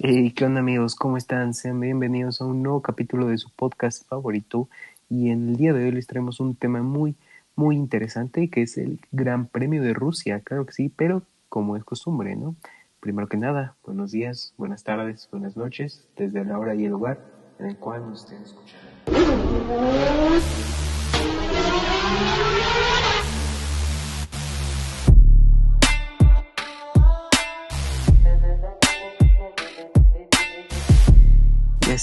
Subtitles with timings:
[0.00, 0.94] Hey, ¿qué onda amigos?
[0.94, 1.54] ¿Cómo están?
[1.54, 4.68] Sean bienvenidos a un nuevo capítulo de su podcast favorito
[5.10, 7.16] y en el día de hoy les traemos un tema muy,
[7.56, 11.82] muy interesante que es el Gran Premio de Rusia, claro que sí, pero como es
[11.82, 12.54] costumbre, ¿no?
[13.00, 17.18] Primero que nada, buenos días, buenas tardes, buenas noches, desde la hora y el lugar
[17.58, 18.86] en el cual nos estén escuchando.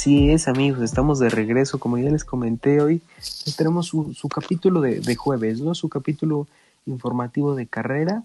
[0.05, 1.80] Así es, amigos, estamos de regreso.
[1.80, 3.02] Como ya les comenté hoy,
[3.58, 5.73] tenemos su, su capítulo de, de, jueves, ¿no?
[5.73, 6.48] Su capítulo
[6.86, 8.23] informativo de carrera.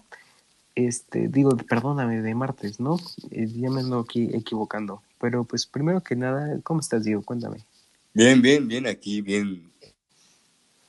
[0.75, 2.99] Este, digo, perdóname, de martes, ¿no?
[3.31, 5.01] Eh, ya me ando aquí equivocando.
[5.19, 7.23] Pero pues primero que nada, ¿cómo estás, Diego?
[7.23, 7.65] Cuéntame.
[8.13, 9.71] Bien, bien, bien, aquí, bien.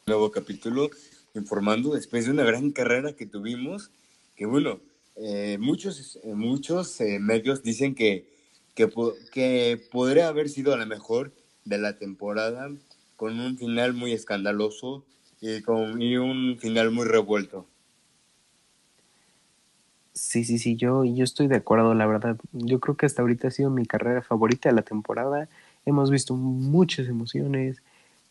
[0.07, 0.91] Nuevo capítulo
[1.35, 3.91] informando después de una gran carrera que tuvimos,
[4.37, 4.79] que bueno,
[5.17, 8.31] eh, muchos, muchos eh, medios dicen que
[8.75, 8.91] que,
[9.33, 11.33] que podría haber sido la mejor
[11.65, 12.71] de la temporada,
[13.17, 15.05] con un final muy escandaloso
[15.41, 17.67] y, con, y un final muy revuelto.
[20.15, 22.37] Sí, sí, sí, yo, yo estoy de acuerdo, la verdad.
[22.53, 25.48] Yo creo que hasta ahorita ha sido mi carrera favorita de la temporada.
[25.87, 27.83] Hemos visto muchas emociones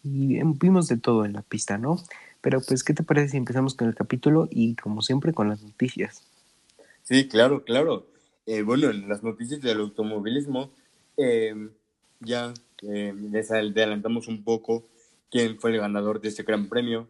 [0.04, 1.98] y vimos de todo en la pista, ¿no?
[2.42, 5.64] Pero pues, ¿qué te parece si empezamos con el capítulo y como siempre con las
[5.64, 6.24] noticias?
[7.04, 8.11] Sí, claro, claro.
[8.46, 10.72] Eh, bueno, en las noticias del automovilismo,
[11.18, 11.70] eh,
[12.20, 14.88] ya les adelantamos un poco
[15.30, 17.08] quién fue el ganador de este gran premio.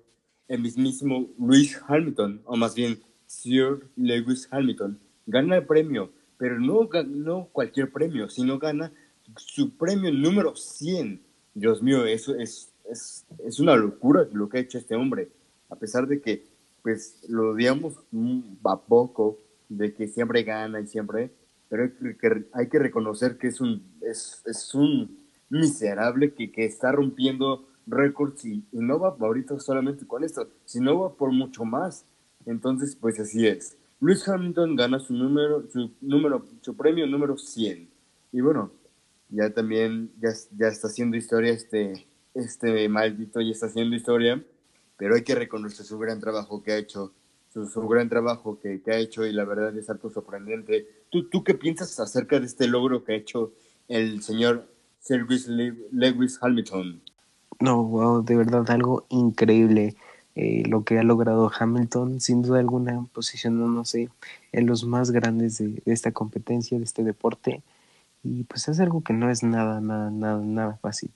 [0.48, 6.90] El mismísimo Lewis Hamilton, o más bien Sir Lewis Hamilton, gana el premio, pero no,
[7.08, 8.92] no cualquier premio, sino gana
[9.38, 11.22] su premio número 100.
[11.54, 15.30] Dios mío, eso es, es, es una locura lo que ha hecho este hombre.
[15.70, 16.44] A pesar de que
[16.82, 17.94] pues lo odiamos
[18.64, 19.38] a poco,
[19.78, 21.32] de que siempre gana y siempre,
[21.70, 25.18] pero hay que, hay que reconocer que es un, es, es un
[25.50, 31.00] miserable que, que, está rompiendo récords y, y, no va ahorita solamente con esto, sino
[31.00, 32.06] va por mucho más.
[32.46, 33.78] Entonces, pues así es.
[34.02, 37.90] Luis Hamilton gana su número, su número, su premio número 100.
[38.34, 38.72] Y bueno,
[39.30, 44.44] ya también, ya, ya está haciendo historia este, este maldito, ya está haciendo historia,
[44.98, 47.14] pero hay que reconocer su gran trabajo que ha hecho
[47.53, 50.88] su, su gran trabajo que, que, ha hecho y la verdad es algo sorprendente.
[51.09, 53.53] ¿Tú, ¿Tú qué piensas acerca de este logro que ha hecho
[53.88, 54.67] el señor
[55.00, 55.25] Sir
[55.91, 57.01] Lewis Hamilton?
[57.59, 59.95] No, wow, de verdad algo increíble
[60.35, 64.09] eh, lo que ha logrado Hamilton, sin duda alguna posicionándose
[64.53, 67.62] en los más grandes de, de, esta competencia, de este deporte,
[68.23, 71.12] y pues es algo que no es nada, nada, nada, nada fácil.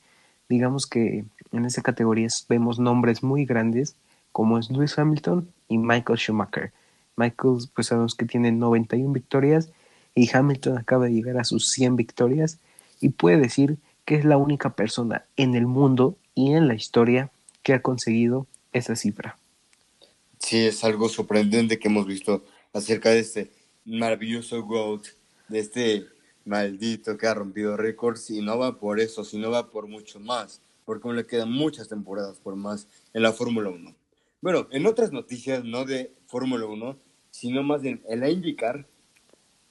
[0.49, 3.95] Digamos que en esa categoría vemos nombres muy grandes,
[4.33, 6.71] como es Lewis Hamilton y Michael Schumacher.
[7.15, 9.69] Michael, pues sabemos que tiene 91 victorias
[10.13, 12.59] y Hamilton acaba de llegar a sus 100 victorias
[12.99, 17.31] y puede decir que es la única persona en el mundo y en la historia
[17.63, 19.37] que ha conseguido esa cifra.
[20.39, 23.51] Sí, es algo sorprendente que hemos visto acerca de este
[23.85, 25.07] maravilloso GOAT,
[25.47, 26.05] de este
[26.45, 30.61] maldito que ha rompido récords y no va por eso, sino va por mucho más,
[30.85, 33.95] porque aún le quedan muchas temporadas por más en la Fórmula 1.
[34.45, 36.99] Bueno, en otras noticias, no de Fórmula 1,
[37.31, 38.85] sino más en, en la IndyCar,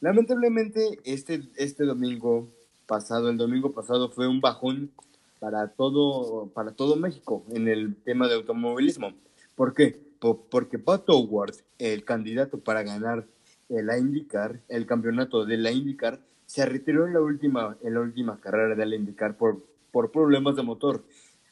[0.01, 2.49] lamentablemente este, este domingo
[2.85, 4.91] pasado, el domingo pasado fue un bajón
[5.39, 9.13] para todo, para todo México en el tema de automovilismo.
[9.55, 9.97] ¿Por qué?
[10.19, 13.29] Porque Pat Howard, el candidato para ganar
[13.69, 18.41] la IndyCar, el campeonato de la IndyCar, se retiró en la última, en la última
[18.41, 21.05] carrera de la IndyCar por, por problemas de motor.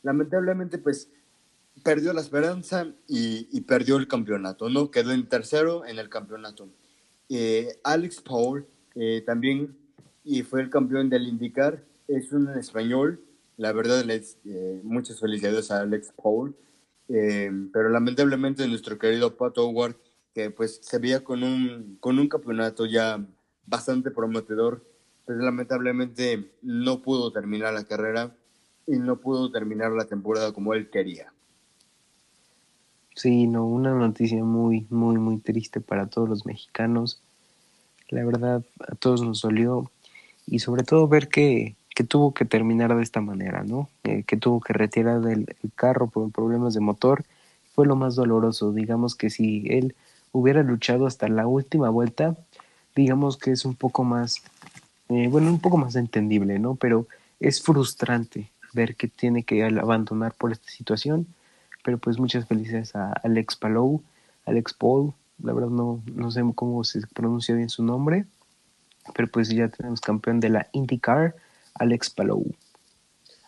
[0.02, 1.08] Lamentablemente, pues
[1.82, 4.90] perdió la esperanza y, perdió el campeonato, ¿no?
[4.90, 6.68] Quedó en tercero en el campeonato.
[7.28, 9.76] Eh, Alex Paul eh, también
[10.24, 13.20] y fue el campeón del IndyCar, es un español,
[13.56, 16.54] la verdad, eh, muchas felicidades a Alex Paul,
[17.08, 19.96] pero lamentablemente nuestro querido Pat Howard,
[20.34, 23.26] que pues se veía con un, con un campeonato ya
[23.66, 24.84] bastante prometedor,
[25.26, 28.34] pues lamentablemente no pudo terminar la carrera
[28.86, 31.31] y no pudo terminar la temporada como él quería.
[33.14, 37.20] Sí, no, una noticia muy, muy, muy triste para todos los mexicanos.
[38.08, 39.90] La verdad, a todos nos dolió
[40.46, 43.88] y sobre todo ver que, que tuvo que terminar de esta manera, ¿no?
[44.04, 47.24] Eh, que tuvo que retirar el, el, carro por problemas de motor,
[47.74, 48.72] fue lo más doloroso.
[48.72, 49.94] Digamos que si él
[50.32, 52.36] hubiera luchado hasta la última vuelta,
[52.96, 54.42] digamos que es un poco más,
[55.08, 56.74] eh, bueno, un poco más entendible, ¿no?
[56.76, 57.06] Pero
[57.40, 61.26] es frustrante ver que tiene que abandonar por esta situación
[61.82, 64.02] pero pues muchas felicidades a Alex Palou,
[64.46, 65.12] Alex Paul,
[65.42, 68.26] la verdad no, no sé cómo se pronuncia bien su nombre,
[69.14, 71.34] pero pues ya tenemos campeón de la IndyCar,
[71.74, 72.54] Alex Palou.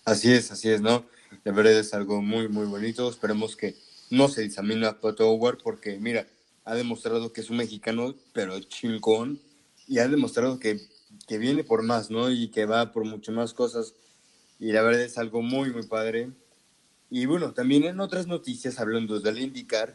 [0.04, 1.04] Así es, así es, ¿no?
[1.44, 3.08] La verdad es algo muy, muy bonito.
[3.08, 3.76] Esperemos que
[4.10, 6.26] no se disamina a Pato Howard porque, mira,
[6.64, 9.40] ha demostrado que es un mexicano, pero chingón,
[9.86, 10.80] y ha demostrado que,
[11.26, 12.30] que viene por más, ¿no?
[12.30, 13.94] Y que va por mucho más cosas.
[14.58, 16.30] Y la verdad es algo muy, muy padre.
[17.10, 19.94] Y bueno, también en otras noticias, hablando del IndyCar,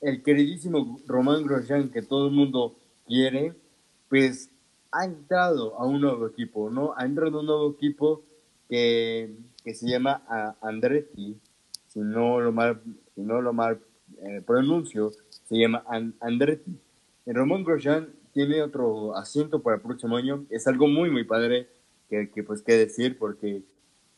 [0.00, 2.76] el queridísimo Román Grosjean, que todo el mundo
[3.06, 3.54] quiere,
[4.08, 4.50] pues
[4.92, 6.94] ha entrado a un nuevo equipo, ¿no?
[6.96, 8.22] Ha entrado a un nuevo equipo
[8.68, 10.22] que, que se llama
[10.60, 11.36] Andretti,
[11.88, 12.80] si no lo mal,
[13.14, 13.80] si no lo mal
[14.22, 15.84] eh, pronuncio, se llama
[16.20, 16.76] Andretti.
[17.26, 20.44] El Román Grosjean tiene otro asiento para el próximo año.
[20.50, 21.68] Es algo muy, muy padre
[22.08, 23.62] que, que pues qué decir, porque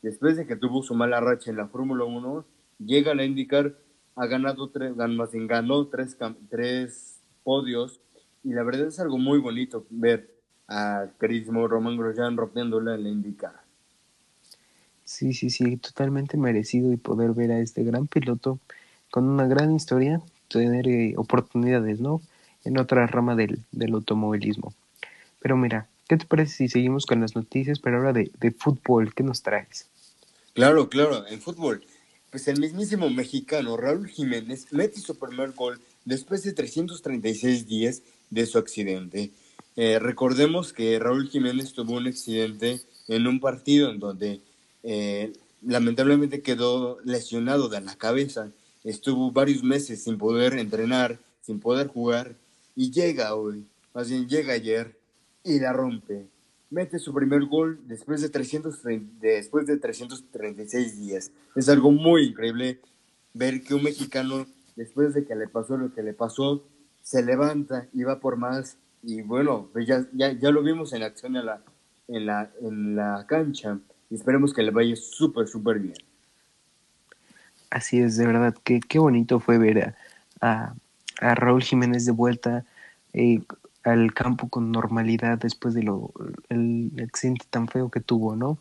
[0.03, 2.45] después de que tuvo su mala racha en la Fórmula 1,
[2.77, 3.75] llega a la IndyCar
[4.15, 6.17] ha ganado tres, ganó tres,
[6.49, 7.99] tres podios
[8.43, 10.29] y la verdad es algo muy bonito ver
[10.67, 13.63] a queridísimo Roman Grosjean rompiéndole en la IndyCar.
[15.03, 18.59] Sí, sí, sí, totalmente merecido y poder ver a este gran piloto
[19.11, 22.21] con una gran historia, tener eh, oportunidades, ¿no?
[22.63, 24.73] En otra rama del, del, automovilismo.
[25.39, 29.13] Pero mira, ¿qué te parece si seguimos con las noticias, pero ahora de, de fútbol?
[29.13, 29.89] ¿Qué nos traes?
[30.53, 31.83] Claro, claro, en fútbol
[32.33, 38.01] pues el mismísimo mexicano Raúl Jiménez mete su primer gol después de 336 días
[38.31, 39.29] de su accidente.
[39.75, 44.41] Eh, recordemos que Raúl Jiménez tuvo un accidente en un partido en donde
[44.81, 48.49] eh, lamentablemente quedó lesionado de la cabeza.
[48.83, 52.35] Estuvo varios meses sin poder entrenar, sin poder jugar
[52.75, 54.97] y llega hoy, más bien llega ayer
[55.43, 56.25] y la rompe
[56.73, 61.31] mete su primer gol después de, 330, después de 336 días.
[61.55, 62.79] Es algo muy increíble
[63.33, 66.63] ver que un mexicano, después de que le pasó lo que le pasó,
[67.01, 68.77] se levanta y va por más.
[69.03, 71.61] Y bueno, pues ya, ya, ya lo vimos en acción en la,
[72.07, 73.79] en la, en la cancha
[74.09, 75.97] y esperemos que le vaya súper, súper bien.
[77.69, 79.95] Así es, de verdad, qué, qué bonito fue ver
[80.41, 80.75] a,
[81.19, 82.65] a, Raúl Jiménez de vuelta.
[83.13, 83.41] Eh,
[83.83, 86.11] al campo con normalidad después de lo
[86.49, 88.57] el accidente tan feo que tuvo, ¿no?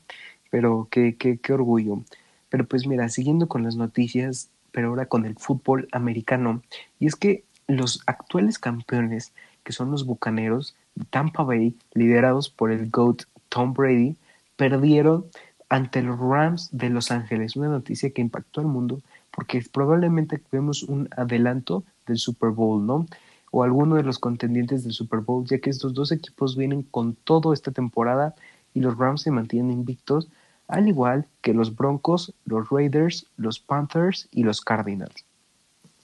[0.50, 2.02] Pero qué, qué, qué orgullo.
[2.48, 6.62] Pero pues mira, siguiendo con las noticias, pero ahora con el fútbol americano,
[6.98, 9.32] y es que los actuales campeones,
[9.64, 14.16] que son los Bucaneros de Tampa Bay, liderados por el GOAT Tom Brady,
[14.56, 15.26] perdieron
[15.68, 19.00] ante los Rams de Los Ángeles, una noticia que impactó al mundo
[19.32, 23.06] porque probablemente vemos un adelanto del Super Bowl, ¿no?
[23.52, 27.14] O alguno de los contendientes del Super Bowl, ya que estos dos equipos vienen con
[27.14, 28.34] todo esta temporada
[28.72, 30.28] y los Rams se mantienen invictos,
[30.68, 35.26] al igual que los Broncos, los Raiders, los Panthers y los Cardinals.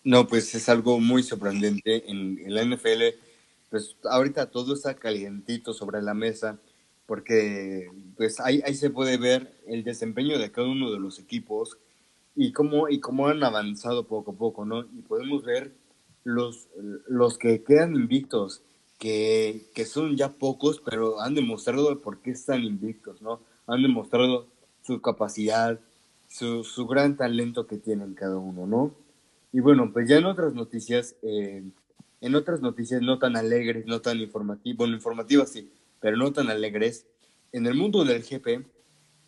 [0.04, 3.16] No, pues es algo muy sorprendente en, la NFL.
[3.70, 6.58] Pues ahorita todo está calientito sobre la mesa
[7.06, 11.78] porque pues ahí, ahí se puede ver el desempeño de cada uno de los equipos
[12.36, 14.82] y cómo, y cómo han avanzado poco a poco, ¿no?
[14.82, 15.72] Y podemos ver
[16.28, 16.69] los,
[17.08, 18.60] los que quedan invictos,
[18.98, 23.40] que, que son ya pocos, pero han demostrado por qué están invictos, ¿no?
[23.66, 24.46] Han demostrado
[24.82, 25.80] su capacidad,
[26.28, 28.94] su, su gran talento que tienen cada uno, ¿no?
[29.54, 31.62] Y bueno, pues ya en otras noticias, eh,
[32.20, 35.70] en otras noticias no tan alegres, no tan informativas, bueno, informativas sí,
[36.00, 37.06] pero no tan alegres,
[37.52, 38.66] en el mundo del GP,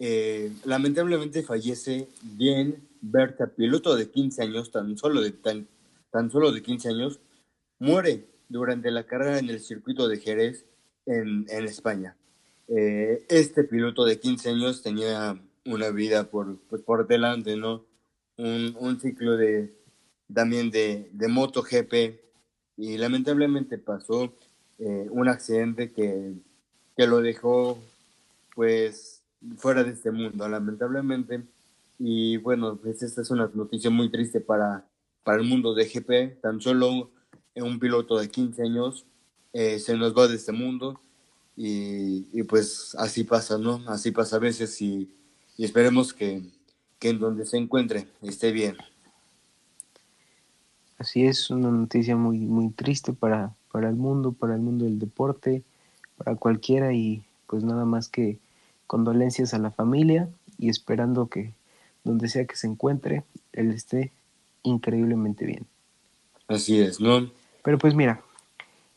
[0.01, 5.67] eh, lamentablemente fallece bien Berta, piloto de 15 años, tan solo de tan
[6.11, 7.21] tan solo de 15 años,
[7.79, 10.67] muere durante la carrera en el circuito de Jerez
[11.07, 12.17] en, España.
[12.69, 17.85] Eh, este piloto de 15 años tenía una vida por, pues, por delante, ¿no?
[18.37, 19.75] Un, ciclo de,
[20.33, 22.21] también de, de MotoGP
[22.77, 24.35] y lamentablemente pasó
[24.79, 26.33] eh, un accidente que,
[26.97, 27.79] que lo dejó
[28.55, 29.23] pues
[29.57, 31.45] fuera de este mundo, lamentablemente.
[31.99, 34.87] Y bueno, pues esta es una noticia muy triste para,
[35.25, 36.41] para el mundo de GP.
[36.41, 37.11] Tan solo
[37.57, 39.07] un piloto de 15 años
[39.53, 41.01] eh, se nos va de este mundo
[41.57, 43.83] y, pues así pasa, ¿no?
[43.87, 45.11] Así pasa a veces y,
[45.59, 46.43] esperemos que,
[46.99, 48.77] que, en donde se encuentre esté bien.
[50.97, 54.99] Así es, una noticia muy, muy triste para, para el mundo, para el mundo del
[54.99, 55.63] deporte,
[56.17, 58.39] para cualquiera y pues nada más que
[58.87, 61.53] condolencias a la familia y esperando que
[62.05, 64.13] donde sea que se encuentre, él esté
[64.63, 65.67] increíblemente bien.
[66.49, 67.31] Así es, ¿no?
[67.63, 68.23] Pero pues mira,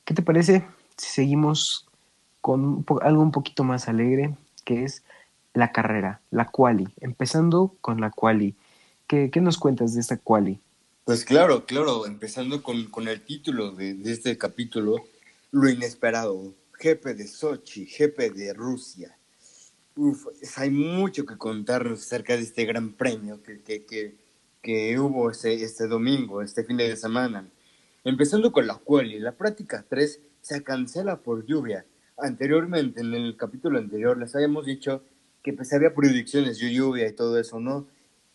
[0.05, 0.65] ¿qué te parece
[0.97, 1.87] si seguimos
[2.41, 5.03] con algo un poquito más alegre, que es
[5.53, 6.87] la carrera, la quali?
[6.99, 8.55] Empezando con la quali.
[9.07, 10.59] ¿Qué, qué nos cuentas de esta quali?
[11.05, 15.03] Pues claro, claro, empezando con, con el título de, de, este capítulo,
[15.51, 16.53] lo inesperado.
[16.83, 19.17] GP de Sochi, GP de Rusia.
[19.95, 24.15] Uf, hay mucho que contarnos acerca de este gran premio que, que, que,
[24.97, 27.49] hubo este, este domingo, este fin de semana.
[28.03, 31.85] Empezando con la quali, la práctica 3 se cancela por lluvia.
[32.17, 35.03] Anteriormente, en el capítulo anterior, les habíamos dicho
[35.41, 37.87] que pues había predicciones de lluvia y todo eso, ¿no?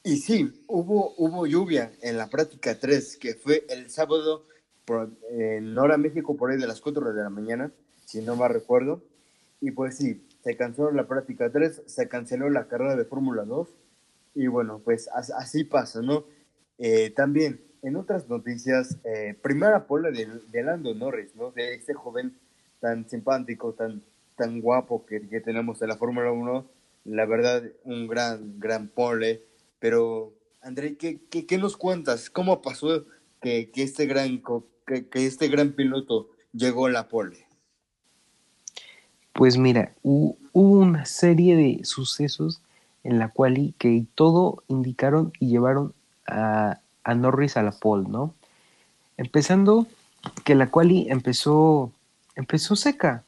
[0.03, 4.47] Y sí, hubo, hubo lluvia en la práctica 3, que fue el sábado
[4.85, 7.73] por, en hora México por ahí de las 4 de la mañana,
[8.05, 9.03] si no me recuerdo.
[9.61, 13.69] Y pues sí, se canceló la práctica 3, se canceló la carrera de Fórmula 2.
[14.39, 16.25] Y bueno, pues así pasa, ¿no?
[16.79, 21.51] Eh, también, en otras noticias, eh, primera pole de, de, Lando Norris, ¿no?
[21.51, 22.39] De este joven
[22.79, 24.03] tan simpático, tan,
[24.37, 29.43] tan guapo que, que tenemos en la Fórmula 1 la verdad, un gran, gran pole.
[29.79, 32.31] Pero, André, ¿qué, qué, nos cuentas?
[32.31, 33.07] ¿Cómo pasó
[33.41, 34.43] que, que este, gran,
[34.87, 37.47] que, que, este gran piloto llegó a la pole?
[39.33, 42.63] Pues mira, hubo una serie de sucesos
[43.05, 45.95] en la cual que todo indicaron y llevaron
[46.27, 48.35] a, a Norris a la pole, ¿no?
[49.17, 49.87] Empezando
[50.45, 51.93] que la quali empezó,
[52.35, 53.25] empezó seca,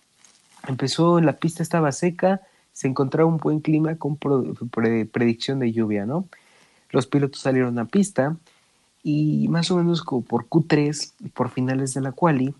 [0.69, 2.41] empezó, la pista estaba seca,
[2.73, 6.27] se encontraba un buen clima con predicción de lluvia, ¿no?
[6.91, 8.37] Los pilotos salieron a pista
[9.03, 12.55] y más o menos como por Q3, por finales de la quali,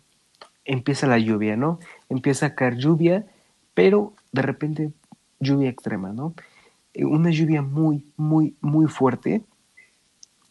[0.65, 1.79] empieza la lluvia, ¿no?
[2.09, 3.27] Empieza a caer lluvia,
[3.75, 4.93] pero de repente
[5.39, 6.35] lluvia extrema, ¿no?
[6.95, 9.43] Eh, una lluvia muy, muy, muy fuerte,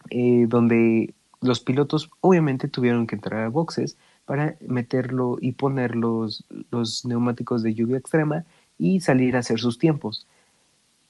[0.10, 6.46] eh, donde los pilotos obviamente tuvieron que entrar a boxes para meterlo y poner los,
[6.72, 8.46] los neumáticos de lluvia extrema
[8.78, 10.28] y salir a hacer sus tiempos.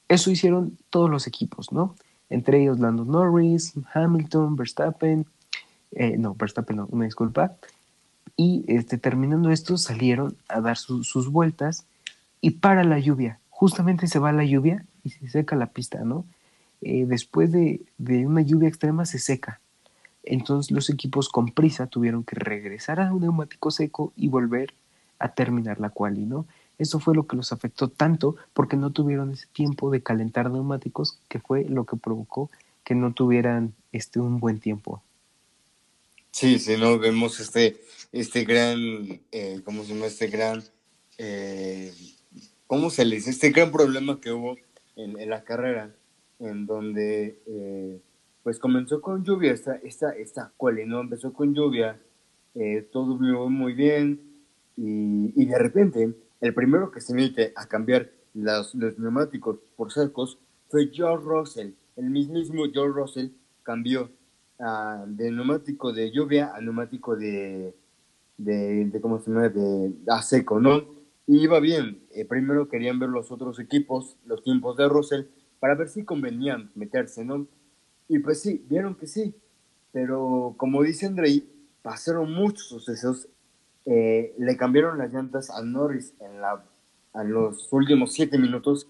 [0.08, 1.96] Eso hicieron todos los equipos, ¿no?
[2.30, 5.26] Entre ellos Lando Norris, Hamilton, Verstappen,
[5.92, 7.56] eh, no, Verstappen no, una disculpa.
[8.36, 11.86] Y este, terminando esto salieron a dar sus vueltas
[12.42, 13.40] y para la lluvia.
[13.50, 16.26] Justamente se va la lluvia se seca la pista, ¿no?
[16.82, 19.60] Eh, después de, de, una lluvia extrema se seca.
[20.24, 24.74] Entonces los equipos con prisa tuvieron que regresar a un neumático seco y volver
[25.18, 26.46] a terminar la quali, ¿no?
[26.78, 31.20] Eso fue lo que los afectó tanto porque no tuvieron ese tiempo de calentar neumáticos
[31.28, 32.50] que fue lo que provocó
[32.86, 35.04] que no tuvieran este un buen tiempo.
[36.32, 38.80] Sí, sí, no vemos este este gran
[39.32, 40.06] eh, ¿cómo se llama?
[40.06, 40.64] Este gran
[41.18, 41.94] eh,
[42.66, 43.32] ¿cómo se le dice?
[43.32, 44.56] Este gran problema que hubo
[45.04, 45.96] en, la carrera
[46.40, 48.02] en donde eh,
[48.44, 52.00] pues comenzó con lluvia esta esta esta cual no empezó con lluvia
[52.92, 54.22] todo vio muy bien
[54.76, 60.40] y, y de repente el primero que se mete a cambiar los, neumáticos por secos
[60.70, 61.72] fue George Russell.
[61.96, 63.30] El mismísimo George Russell
[63.64, 64.10] cambió
[64.60, 67.76] uh, de neumático de lluvia a neumático de,
[68.38, 69.50] de, ¿cómo se llama?
[69.50, 70.99] De, a seco, ¿no?
[71.30, 72.02] Y iba bien.
[72.10, 75.26] Eh, primero querían ver los otros equipos, los tiempos de Russell,
[75.60, 77.46] para ver si convenían meterse, ¿no?
[78.08, 79.36] Y pues sí, vieron que sí.
[79.92, 81.48] Pero como dice Andrei,
[81.84, 83.28] pasaron muchos sucesos
[83.86, 86.64] eh, le cambiaron las llantas a Norris en, la,
[87.16, 88.88] en los últimos siete minutos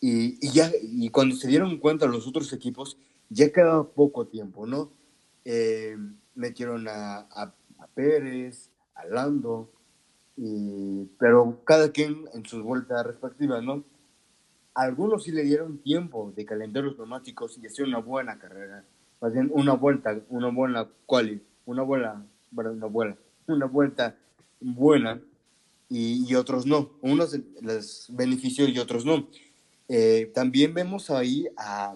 [0.00, 2.98] y, ya y cuando se dieron cuenta los otros equipos
[3.30, 4.90] ya quedaba poco tiempo, ¿no?
[5.44, 5.96] Eh,
[6.34, 7.54] metieron a, a,
[7.94, 9.70] Pérez, a Lando,
[10.36, 13.84] y, pero cada quien en sus vueltas respectivas, ¿no?
[14.74, 18.84] Algunos sí le dieron tiempo de calentar los neumáticos y hacer una buena carrera,
[19.20, 23.16] más bien una vuelta, una buena quali, una buena, una buena,
[23.46, 24.16] una vuelta
[24.60, 25.20] buena
[25.88, 26.90] y, otros no.
[27.00, 29.28] Unos les benefició y otros no.
[29.88, 31.92] Eh, también vemos ahí a,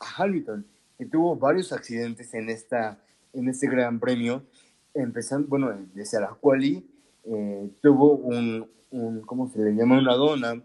[0.00, 0.66] a, Hamilton,
[0.98, 2.98] que tuvo varios accidentes en, esta,
[3.32, 4.42] en este gran premio.
[4.94, 6.86] Empezando, bueno, desde la quali,
[7.26, 8.68] eh, tuvo un,
[9.26, 9.98] ¿cómo se le llama?
[9.98, 10.62] Una dona.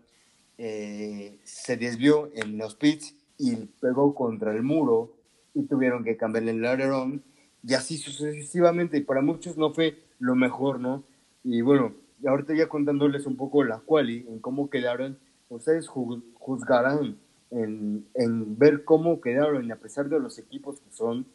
[0.58, 5.14] Eh, se desvió en los pits y pegó contra el muro
[5.54, 7.24] y tuvieron que cambiarle el alerón
[7.64, 8.98] y así sucesivamente.
[8.98, 11.04] Y para muchos no fue lo mejor, ¿no?
[11.44, 11.94] Y bueno,
[12.26, 15.18] ahorita ya contándoles un poco la quali, en cómo quedaron,
[15.50, 17.18] ustedes juzgarán
[17.52, 21.26] en, en, ver cómo quedaron, y a pesar de los equipos que son,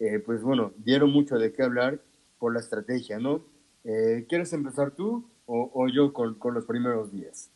[0.00, 2.00] eh, pues bueno, dieron mucho de qué hablar
[2.38, 3.42] por la estrategia, ¿no?
[3.84, 7.50] Eh, ¿Quieres empezar tú o, yo con, los primeros días?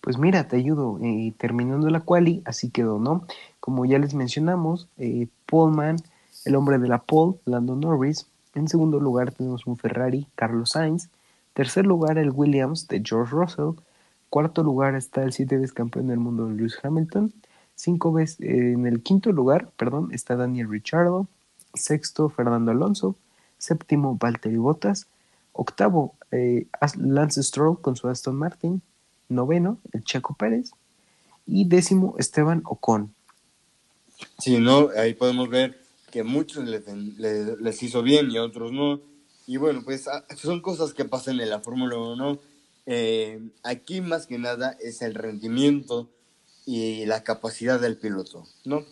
[0.00, 0.98] Pues mira, te ayudo.
[1.02, 3.26] Eh, terminando la quali, así quedó, ¿no?
[3.60, 5.96] Como ya les mencionamos, eh, Paulman,
[6.44, 11.08] el hombre de la pole, Lando Norris, en segundo lugar tenemos un Ferrari, Carlos Sainz.
[11.54, 13.80] Tercer lugar el Williams de George Russell.
[14.28, 17.32] Cuarto lugar está el siete veces campeón del mundo Lewis Hamilton.
[17.74, 21.26] Cinco veces, en el quinto lugar, perdón, está Daniel Ricciardo.
[21.74, 23.16] Sexto Fernando Alonso.
[23.60, 25.06] Séptimo Valtteri Bottas.
[25.52, 28.82] Octavo, eh, Lance Stroll con su Aston Martin.
[29.28, 30.72] Noveno, el Checo Pérez.
[31.46, 33.14] Y décimo, Esteban Ocon.
[34.38, 34.88] Sí, ¿no?
[34.96, 39.00] Ahí podemos ver que muchos les, les, hizo bien y a otros no.
[39.46, 42.38] Y bueno, pues ah, son cosas que pasan en la Fórmula 1.
[42.86, 46.08] Eh, aquí más que nada es el rendimiento
[46.66, 48.84] y la capacidad del piloto, ¿no?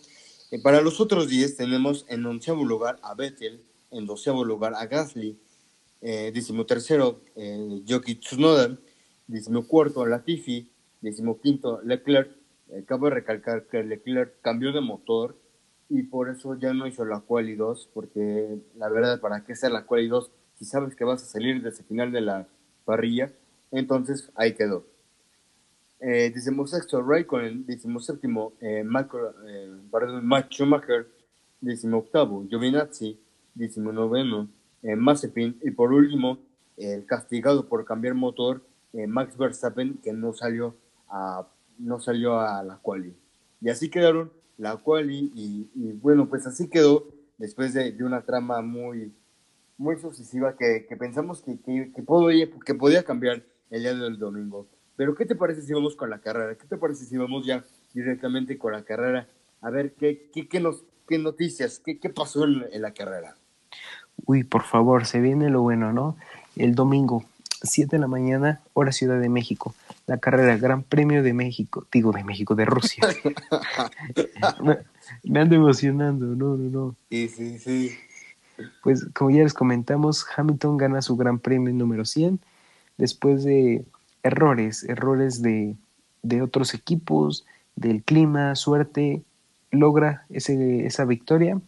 [0.51, 3.61] Eh, para los otros 10 tenemos en onceavo lugar a Vettel,
[3.91, 5.37] en doceavo lugar a Gasly,
[6.01, 6.31] eh,
[6.67, 8.77] tercero eh, Yoki Tsunoda,
[9.67, 10.69] cuarto Latifi,
[11.41, 12.31] quinto Leclerc.
[12.83, 15.35] Acabo de recalcar que Leclerc cambió de motor
[15.89, 19.71] y por eso ya no hizo la quali 2, porque la verdad, ¿para qué hacer
[19.71, 22.47] la quali 2 si sabes que vas a salir desde el final de la
[22.85, 23.33] parrilla?
[23.71, 24.85] Entonces ahí quedó.
[26.01, 26.33] Eh,
[26.65, 31.07] sexto Raikkonen, decimoséptimo eh, Michael, eh, perdón, Mike Schumacher,
[31.93, 33.19] octavo Giovinazzi,
[33.55, 34.49] noveno
[34.83, 36.39] eh, Mazepin y por último
[36.77, 38.61] el castigado por cambiar motor
[38.93, 40.75] eh, Max Verstappen que no salió
[41.09, 43.13] a no salió a la quali
[43.61, 48.61] y así quedaron la quali y, bueno pues así quedó después de, de una trama
[48.61, 49.13] muy
[49.79, 54.19] muy sucesiva que, que pensamos que, que, que, podía, que podía cambiar el día del
[54.19, 54.67] domingo.
[54.97, 56.55] Pero ¿qué te parece si vamos con la carrera?
[56.55, 57.63] ¿Qué te parece si vamos ya
[57.93, 59.29] directamente con la carrera?
[59.61, 61.81] A ver, ¿qué, qué, qué, nos, qué noticias?
[61.83, 63.35] ¿Qué, qué pasó en, en, la carrera?
[64.25, 66.15] Uy, por favor, se viene lo bueno, ¿no?
[66.55, 67.25] El domingo,
[67.63, 69.73] 7 de la mañana, hora Ciudad de México.
[70.05, 71.87] La carrera Gran Premio de México.
[71.91, 73.03] Digo, de México, de Rusia.
[74.63, 74.77] me,
[75.23, 76.95] me ando emocionando, no, no, no.
[77.09, 77.91] Sí, sí, sí.
[78.83, 82.39] Pues como ya les comentamos, Hamilton gana su Gran Premio número 100
[82.97, 83.83] después de
[84.21, 85.75] errores, errores de,
[86.21, 89.23] de otros equipos, del clima, suerte,
[89.71, 91.59] logra esa victoria,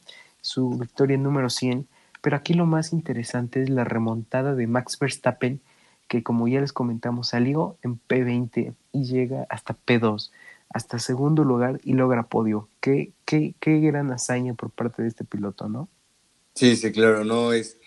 [0.42, 1.88] su victoria número 100.
[2.22, 5.60] Pero aquí lo más interesante es la remontada de Max Verstappen,
[6.08, 10.32] que como ya les comentamos, salió en P20 y llega hasta P2,
[10.70, 12.68] hasta segundo lugar y logra podio.
[12.80, 15.88] Qué, qué, qué gran hazaña por parte de este piloto, ¿no?
[16.54, 17.78] Sí, sí, claro, no es.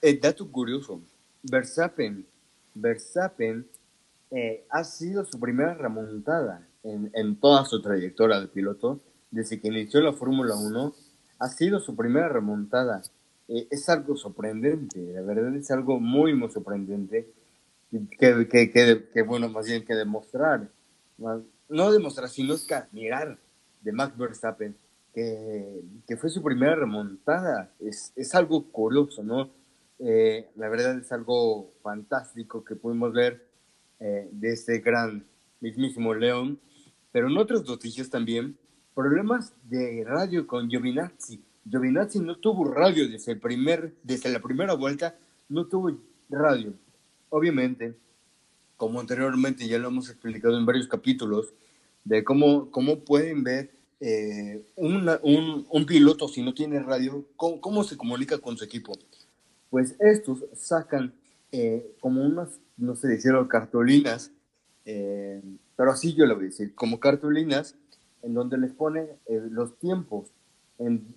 [0.00, 1.00] Eh, dato curioso:
[1.42, 2.24] Verstappen,
[2.74, 3.66] Verstappen
[4.30, 9.00] eh, ha sido su primera remontada en, en, toda su trayectoria de piloto.
[9.30, 10.94] Desde que inició la Fórmula 1,
[11.38, 13.02] ha sido su primera remontada.
[13.48, 17.30] Eh, es algo sorprendente, la verdad es algo muy, muy sorprendente.
[17.90, 20.68] Que, que, que, que bueno, más bien que demostrar,
[21.68, 23.38] no demostrar, sino es que admirar
[23.80, 24.76] de Max Verstappen
[26.06, 27.72] que, fue su primera remontada.
[27.80, 29.50] Es, es algo curioso, ¿no?
[29.98, 33.48] Eh, la verdad es algo fantástico que pudimos ver
[33.98, 35.26] eh, de este gran
[35.60, 36.60] mismísimo León.
[37.10, 38.56] Pero en otros noticias también,
[38.98, 41.40] problemas de radio con Giovinazzi.
[41.64, 45.16] Giovinazzi no tuvo radio desde, el primer, desde la primera vuelta,
[45.48, 45.96] no tuvo
[46.28, 46.74] radio.
[47.28, 47.94] Obviamente,
[48.76, 51.54] como anteriormente ya lo hemos explicado en varios capítulos,
[52.02, 55.08] de cómo, cómo pueden ver eh, un,
[55.70, 58.94] un, piloto, si no tiene radio, ¿cómo, se comunica con su equipo?
[59.70, 61.14] Pues estos sacan
[61.52, 64.32] eh, como unas, no sé decirlo, cartulinas,
[64.84, 65.40] eh,
[65.76, 67.76] pero así yo lo voy a decir, como cartulinas
[68.22, 70.32] en donde les pone los tiempos,
[70.78, 71.16] en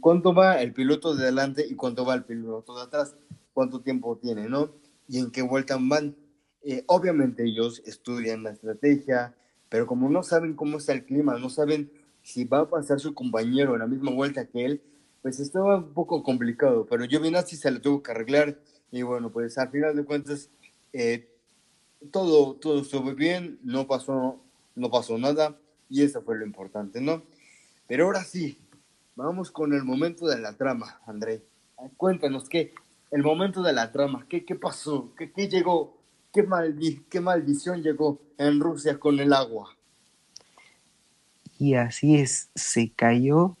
[0.00, 3.14] cuánto va el piloto de adelante y cuánto va el piloto de atrás,
[3.52, 4.70] cuánto tiempo tiene, ¿no?
[5.08, 6.16] Y en qué vuelta van.
[6.86, 9.34] obviamente ellos estudian la estrategia,
[9.68, 11.90] pero como no saben cómo está el clima, no saben
[12.22, 14.82] si va a pasar su compañero en la misma vuelta que él,
[15.22, 17.04] pues estaba un poco complicado, pero
[17.36, 18.58] así se lo tuvo que arreglar
[18.90, 20.50] y bueno, pues al final de cuentas
[20.92, 21.28] eh,
[22.10, 24.42] todo, todo estuvo bien, no pasó,
[24.80, 25.56] no pasó nada
[25.88, 27.22] y eso fue lo importante, ¿no?
[27.86, 28.58] Pero ahora sí,
[29.14, 31.44] vamos con el momento de la trama, André.
[31.96, 32.74] Cuéntanos qué,
[33.10, 35.98] el momento de la trama, qué, qué pasó, qué, qué llegó,
[36.32, 36.46] qué,
[37.08, 39.76] qué maldición llegó en Rusia con el agua.
[41.58, 43.56] Y así es, se cayó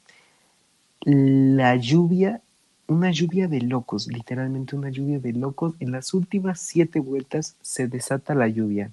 [1.04, 2.42] la lluvia,
[2.86, 5.74] una lluvia de locos, literalmente una lluvia de locos.
[5.80, 8.92] En las últimas siete vueltas se desata la lluvia.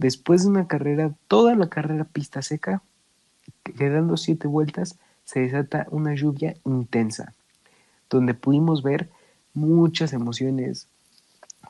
[0.00, 2.82] Después de una carrera, toda la carrera pista seca,
[3.76, 7.34] quedando siete vueltas, se desata una lluvia intensa,
[8.08, 9.10] donde pudimos ver
[9.52, 10.88] muchas emociones,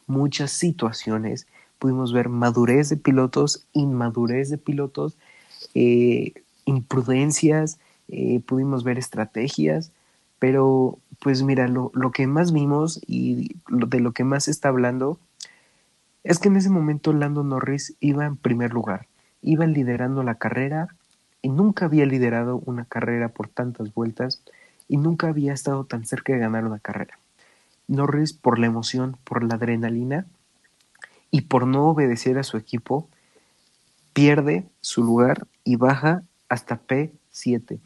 [0.07, 1.49] muchas situaciones.
[1.81, 5.17] Pudimos ver madurez de pilotos, inmadurez de pilotos,
[5.75, 6.33] eh,
[6.67, 9.91] imprudencias, eh, pudimos ver estrategias,
[10.39, 14.69] pero pues mira, lo, lo, que más vimos y de lo que más se está
[14.69, 15.19] hablando
[16.25, 19.07] es que en ese momento Lando Norris iba en primer lugar,
[19.43, 20.89] iba liderando la carrera
[21.43, 24.43] y nunca había liderado una carrera por tantas vueltas
[24.89, 27.19] y nunca había estado tan cerca de ganar una carrera.
[27.89, 30.27] Norris, por la emoción, por la adrenalina
[31.31, 33.09] y por no obedecer a su equipo,
[34.13, 37.79] pierde su lugar y baja hasta P7.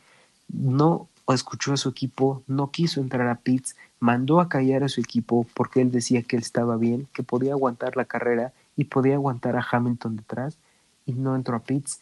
[0.49, 5.01] No escuchó a su equipo, no quiso entrar a pits, mandó a callar a su
[5.01, 9.14] equipo porque él decía que él estaba bien, que podía aguantar la carrera y podía
[9.14, 10.59] aguantar a Hamilton detrás
[11.07, 12.01] y no entró a pits.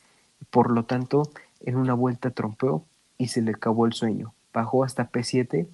[0.51, 2.85] Por lo tanto, en una vuelta trompeó
[3.19, 4.35] y se le acabó el sueño.
[4.53, 5.69] Bajó hasta P7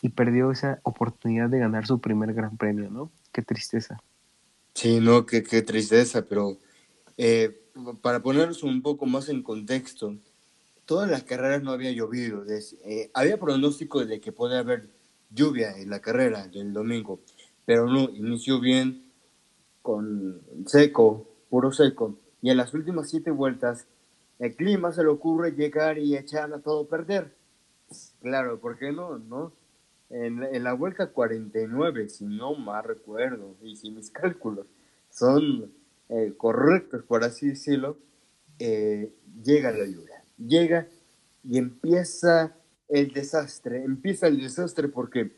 [0.00, 3.10] y perdió esa oportunidad de ganar su primer gran premio, ¿no?
[3.32, 4.00] Qué tristeza.
[4.74, 6.56] Sí, no, qué, qué tristeza, pero
[7.16, 7.52] eh,
[8.00, 10.14] para ponernos un poco más en contexto,
[10.84, 12.44] todas las carreras no había llovido.
[12.46, 14.93] Eh, había pronóstico de que podía haber
[15.34, 17.20] lluvia en la carrera del domingo,
[17.64, 19.10] pero no, inició bien
[19.82, 22.18] con seco, puro seco.
[22.40, 23.86] Y en las últimas siete vueltas,
[24.38, 27.34] el clima se le ocurre llegar y echar a todo perder.
[28.20, 29.18] Claro, ¿por qué no?
[29.18, 29.52] no?
[30.10, 34.66] En, en la vuelta 49, si no mal recuerdo, y si mis cálculos
[35.10, 35.72] son
[36.08, 37.96] eh, correctos, por así decirlo,
[38.58, 40.24] eh, llega la lluvia.
[40.38, 40.88] Llega
[41.42, 42.56] y empieza
[42.94, 43.82] el desastre.
[43.82, 45.32] Empieza el desastre porque,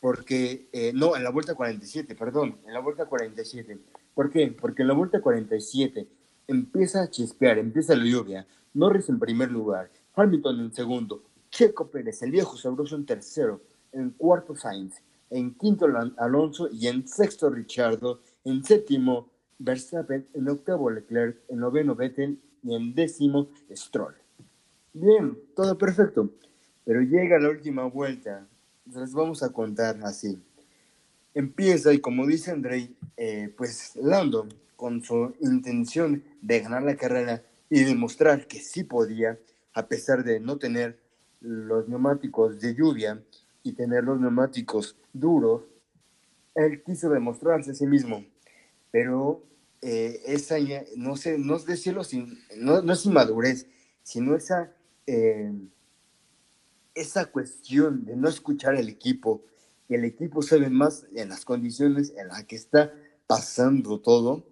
[0.00, 3.78] porque eh, no, en la vuelta 47, perdón, en la vuelta 47.
[4.14, 4.56] ¿Por qué?
[4.58, 6.08] Porque en la vuelta 47
[6.48, 8.46] empieza a chispear, empieza la lluvia.
[8.72, 13.60] Norris en primer lugar, Hamilton en segundo, Checo Pérez, el viejo sabroso en tercero,
[13.92, 14.94] en cuarto Sainz,
[15.28, 15.86] en quinto
[16.16, 22.74] Alonso y en sexto Richardo, en séptimo Verstappen, en octavo Leclerc, en noveno Vettel y
[22.74, 24.14] en décimo Stroll.
[24.94, 26.30] Bien, todo perfecto.
[26.84, 28.46] Pero llega la última vuelta.
[28.92, 30.42] Les vamos a contar así.
[31.34, 37.42] Empieza y como dice Andrei, eh, pues Lando, con su intención de ganar la carrera
[37.70, 39.38] y demostrar que sí podía,
[39.72, 40.98] a pesar de no tener
[41.40, 43.20] los neumáticos de lluvia
[43.62, 45.62] y tener los neumáticos duros,
[46.54, 48.24] él quiso demostrarse a sí mismo
[48.94, 49.42] pero
[49.82, 50.54] eh, esa,
[50.94, 53.66] no sé, no es decirlo sin, no, no es inmadurez,
[54.04, 54.72] sino esa,
[55.04, 55.52] eh,
[56.94, 59.44] esa cuestión de no escuchar al equipo,
[59.88, 62.92] que el equipo sabe más en las condiciones en las que está
[63.26, 64.44] pasando todo,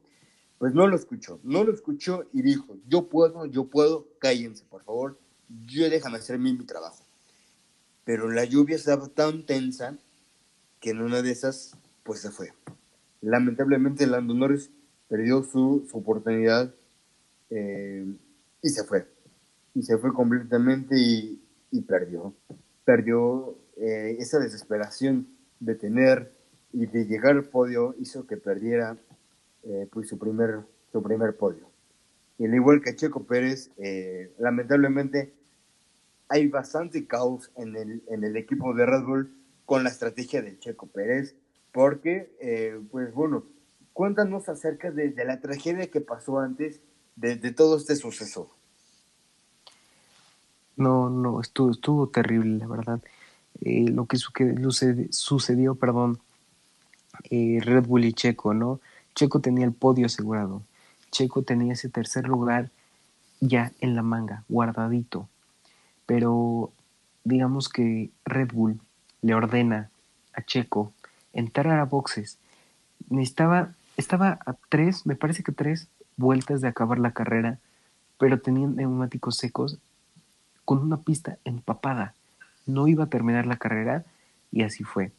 [0.59, 4.85] pues no lo escuchó, no lo escuchó y dijo, yo puedo, yo puedo, cállense, por
[4.85, 5.19] favor,
[5.67, 7.05] yo déjame hacer mi, mi trabajo.
[8.05, 9.97] Pero la lluvia estaba tan tensa
[10.81, 12.53] que en una de esas, pues se fue
[13.23, 14.71] lamentablemente Lando Norris
[15.09, 16.75] perdió su, oportunidad
[17.49, 18.07] eh,
[18.61, 19.09] y se fue.
[19.75, 21.42] Y se fue completamente y,
[21.81, 22.35] perdió.
[22.85, 25.27] Perdió eh, esa desesperación
[25.59, 26.33] de tener
[26.73, 28.99] y de llegar al podio hizo que perdiera
[29.63, 30.61] eh, pues su primer,
[30.93, 31.71] su primer podio.
[32.39, 33.71] Y al igual que Checo Pérez,
[34.39, 35.33] lamentablemente
[36.29, 40.59] hay bastante caos en el, en el equipo de Red Bull con la estrategia de
[40.59, 41.37] Checo Pérez
[41.73, 43.47] porque, eh, pues bueno,
[43.93, 46.81] cuéntanos acerca de, la tragedia que pasó antes
[47.17, 48.55] de, todo este suceso.
[50.77, 53.01] No, no, estuvo, estuvo terrible, la verdad.
[53.61, 56.19] Eh, lo que sucedió, perdón,
[57.31, 58.81] eh, Red Bull y Checo, ¿no?
[59.15, 60.63] Checo tenía el podio asegurado.
[61.11, 62.71] Checo tenía ese tercer lugar
[63.41, 65.29] ya en la manga, guardadito.
[66.07, 66.73] Pero
[67.25, 68.81] digamos que Red Bull
[69.21, 69.91] le ordena
[70.33, 70.93] a Checo
[71.33, 72.39] entrar a boxes.
[73.09, 77.59] Necesitaba, estaba a tres, me parece que tres vueltas de acabar la carrera,
[78.19, 79.79] pero tenían neumáticos secos
[80.65, 82.15] con una pista empapada.
[82.67, 84.05] No iba a terminar la carrera
[84.51, 85.13] y así fue.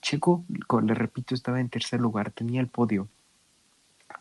[0.00, 0.44] Checo,
[0.82, 3.08] le repito, estaba en tercer lugar, tenía el podio,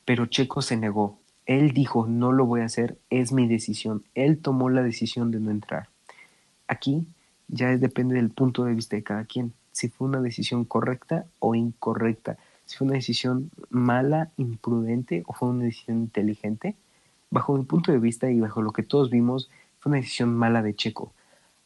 [0.05, 1.19] pero Checo se negó.
[1.45, 4.03] Él dijo, no lo voy a hacer, es mi decisión.
[4.15, 5.87] Él tomó la decisión de no entrar.
[6.67, 7.05] Aquí
[7.47, 11.53] ya depende del punto de vista de cada quien si fue una decisión correcta o
[11.53, 16.75] incorrecta, si fue una decisión mala, imprudente o fue una decisión inteligente.
[17.29, 19.51] Bajo mi punto de vista y bajo lo que todos vimos,
[19.87, 21.13] una decisión mala de Checo.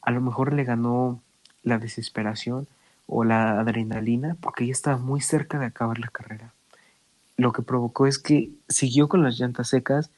[0.00, 1.20] A lo mejor le ganó
[1.62, 2.66] la desesperación
[3.06, 6.52] o la adrenalina porque ya estaba muy cerca de acabar la carrera.
[7.36, 10.10] Lo que provocó es que siguió con las llantas secas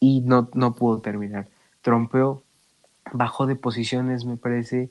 [0.00, 1.48] y no, no pudo terminar.
[1.82, 2.42] Trompeó,
[3.12, 4.90] bajó de posiciones, me parece,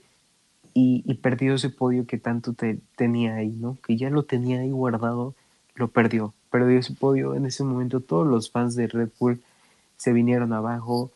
[0.77, 3.77] y, perdió ese podio que tanto te, tenía ahí, ¿no?
[3.81, 5.34] Que ya lo tenía ahí guardado,
[5.73, 6.34] lo perdió.
[6.51, 7.34] Perdió ese podio.
[7.34, 9.41] En ese momento todos los fans de Red Bull
[9.95, 11.12] se vinieron abajo,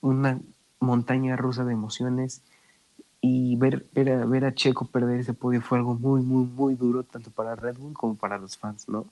[0.00, 0.40] una
[0.84, 2.42] montaña rusa de emociones
[3.20, 6.74] y ver, ver, a, ver a Checo perder ese podio fue algo muy, muy, muy
[6.74, 9.10] duro, tanto para Red Bull como para los fans, ¿no?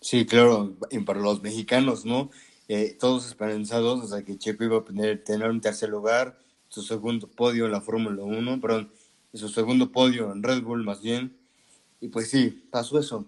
[0.00, 2.30] Sí, claro, y para los mexicanos, ¿no?
[2.68, 6.38] Eh, todos esperanzados, sea, que Checo iba a tener, tener un tercer lugar,
[6.68, 8.90] su segundo podio en la Fórmula 1, perdón,
[9.34, 11.36] su segundo podio en Red Bull más bien.
[12.00, 13.26] y pues sí, pasó eso.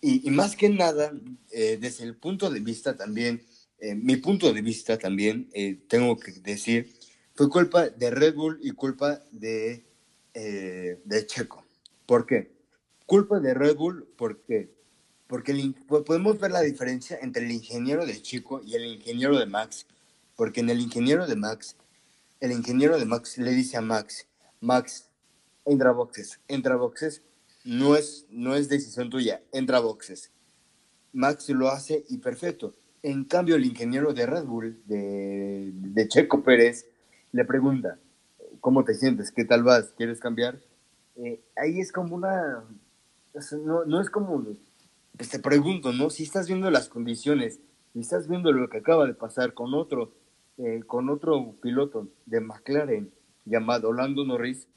[0.00, 1.12] Y, más que nada,
[1.50, 3.42] eh, desde el punto de vista también,
[3.80, 6.92] eh, mi punto de vista también, eh, tengo que decir,
[7.38, 9.84] fue culpa de Red Bull y culpa de,
[10.34, 11.64] de Checo.
[12.04, 12.50] ¿Por qué?
[13.06, 14.74] Culpa de Red Bull porque,
[15.28, 19.86] porque podemos ver la diferencia entre el ingeniero de Checo y el ingeniero de Max,
[20.34, 21.76] porque en el ingeniero de Max,
[22.40, 24.26] el ingeniero de Max le dice a Max,
[24.58, 25.08] Max,
[25.64, 27.22] entra boxes, entra boxes,
[27.62, 30.32] no es, no es decisión tuya, entra boxes.
[31.12, 32.74] Max lo hace y perfecto.
[33.00, 36.88] En cambio, el ingeniero de Red Bull, de, de Checo Pérez,
[37.32, 37.98] le pregunta,
[38.60, 39.30] ¿cómo te sientes?
[39.32, 39.92] ¿Qué tal vas?
[39.96, 40.58] ¿Quieres cambiar?
[41.16, 42.64] Eh, ahí es como una...
[43.64, 44.44] No, no es como...
[45.16, 46.10] Pues te pregunto, ¿no?
[46.10, 47.60] Si estás viendo las condiciones,
[47.92, 50.12] si estás viendo lo que acaba de pasar con otro,
[50.58, 53.12] eh, con otro piloto de McLaren
[53.44, 54.68] llamado Lando Norris,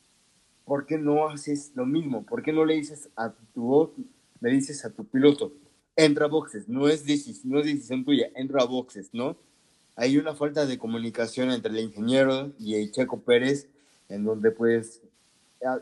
[0.66, 2.26] ¿por qué no haces lo mismo?
[2.26, 3.94] ¿Por qué no le dices a tu
[4.42, 5.54] le dices a tu piloto,
[5.96, 9.38] entra a boxes, no es, decisión, no es decisión tuya, entra a boxes, ¿no?
[10.02, 13.68] Hay una falta de comunicación entre el ingeniero y el Checo Pérez,
[14.10, 15.00] en donde pues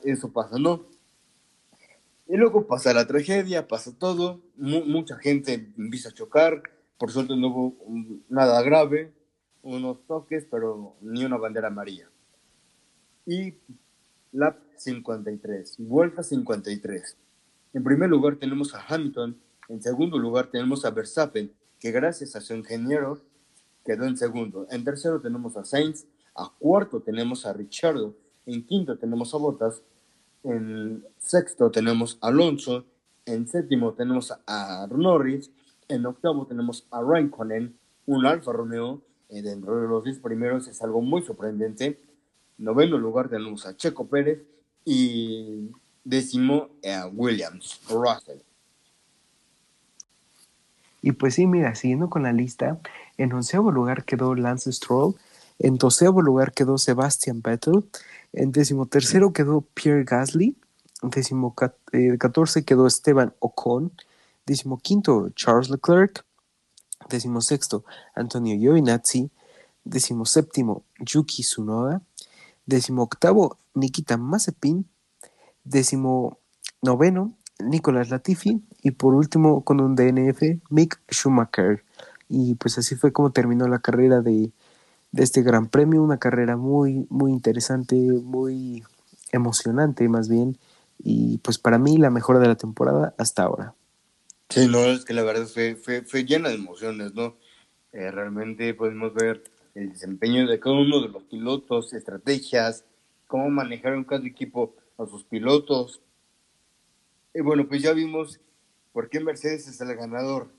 [0.04, 0.84] eso pasa, ¿no?
[2.28, 6.64] Y luego pasa la tragedia, pasa todo, mucha gente empieza a chocar,
[6.98, 7.78] por suerte no hubo
[8.28, 9.14] nada grave,
[9.62, 12.10] unos toques, pero ni una bandera amarilla.
[13.26, 13.54] Y
[14.34, 17.16] lap 53, vuelta 53.
[17.74, 22.42] En primer lugar tenemos a Hamilton, en segundo lugar tenemos a Verstappen, que gracias a
[22.42, 23.22] su ingeniero
[23.86, 24.68] quedó en segundo.
[24.70, 28.16] En tercero tenemos a Sainz, a cuarto tenemos a Richardo,
[28.46, 29.82] en quinto tenemos a Bottas,
[30.44, 32.86] en sexto tenemos a Alonso,
[33.26, 35.52] en séptimo tenemos a Norris,
[35.88, 41.02] en octavo tenemos a Raikkonen, un Alfa Romeo, dentro de los 10 primeros es algo
[41.02, 42.00] muy sorprendente.
[42.58, 44.42] Noveno lugar tenemos a Checo Pérez
[44.84, 45.70] y
[46.04, 48.40] décimo a Williams, Russell.
[51.02, 52.80] Y pues sí, mira, siguiendo con la lista,
[53.20, 55.16] en onceavo lugar quedó Lance Stroll,
[55.60, 57.84] en doceavo lugar quedó Sebastian Vettel,
[58.32, 60.56] en decimotercero quedó Pierre Gasly,
[61.04, 61.54] en décimo
[61.92, 62.18] eh,
[62.66, 63.92] quedó Esteban Ocon,
[64.46, 66.24] decimoquinto Charles Leclerc,
[67.10, 67.84] decimosexto
[68.16, 69.30] Antonio Giovinazzi,
[69.84, 72.02] decimoséptimo Yuki Tsunoda,
[72.66, 74.88] decimoctavo Nikita Mazepin,
[75.66, 81.84] decimonoveno Nicolás Latifi y por último con un DNF Mick Schumacher.
[82.30, 84.52] Y pues así fue como terminó la carrera de,
[85.12, 88.84] de este gran premio, una carrera muy, muy interesante, muy
[89.32, 90.58] emocionante más bien,
[91.00, 93.74] y pues para mí la mejor de la temporada hasta ahora.
[94.50, 97.36] Sí, no, es que la verdad fue, fue, fue llena de emociones, ¿no?
[97.92, 99.44] Eh, realmente podemos ver
[99.76, 102.84] el desempeño de cada uno de los pilotos, estrategias,
[103.28, 106.02] cómo manejaron cada equipo a sus pilotos.
[107.34, 108.40] Y bueno, pues ya vimos
[108.92, 110.52] por qué Mercedes es el ganador.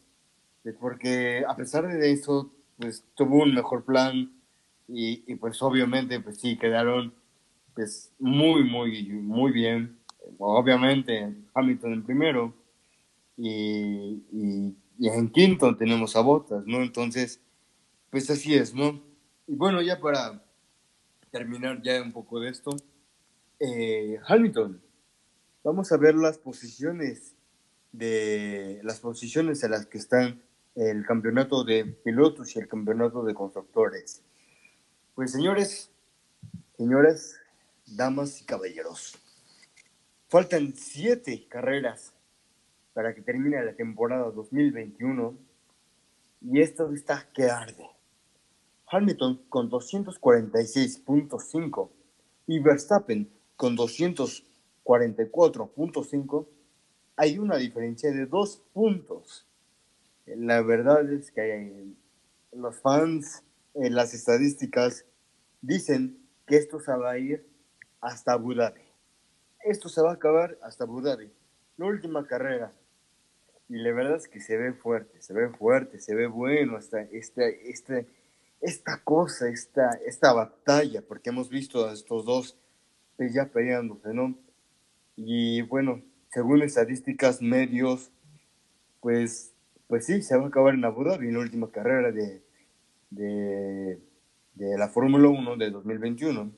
[0.79, 4.33] Porque a pesar de eso, pues tuvo un mejor plan
[4.89, 7.15] y, pues obviamente, pues sí, quedaron
[7.75, 9.99] pues muy, muy, muy bien.
[10.39, 12.55] Obviamente Hamilton en primero
[13.37, 14.77] y, y,
[15.09, 16.83] en quinto tenemos a Botas, ¿no?
[16.83, 17.41] Entonces,
[18.11, 19.01] pues así es, ¿no?
[19.47, 20.43] Y bueno, ya para
[21.31, 22.77] terminar ya un poco de esto,
[23.61, 24.83] eh, Hamilton,
[25.63, 27.35] vamos a ver las posiciones
[27.93, 30.43] de las posiciones en las que están
[30.81, 34.23] el campeonato de pilotos y el campeonato de constructores.
[35.15, 35.91] Pues señores,
[36.79, 37.37] señoras,
[37.85, 39.19] damas y caballeros,
[40.29, 42.15] faltan siete carreras
[42.95, 45.37] para que termine la temporada 2021
[46.41, 47.87] y esto está que arde.
[48.87, 51.91] Hamilton con 246.5
[52.47, 56.47] y Verstappen con 244.5
[57.17, 59.47] hay una diferencia de dos puntos.
[60.37, 61.95] La verdad es que
[62.53, 63.43] los fans,
[63.75, 65.05] en las estadísticas,
[65.61, 67.47] dicen que esto se va a ir
[68.01, 68.55] hasta Abu.
[69.65, 71.01] Esto se va a acabar hasta Abu.
[71.03, 72.73] La última carrera
[73.71, 77.03] y la verdad es que se ve fuerte, se ve fuerte, se ve bueno esta,
[77.03, 78.05] esta, esta,
[78.61, 82.59] esta cosa, esta, esta batalla, porque hemos visto a estos dos
[83.17, 84.37] ya peleándose, ¿no?
[85.15, 88.11] Y bueno, según estadísticas, medios,
[89.01, 89.50] pues,
[89.91, 92.41] pues sí, se va a acabar en Abu Dhabi la última carrera de,
[93.11, 93.99] de,
[94.79, 96.53] la Fórmula 1 de 2021,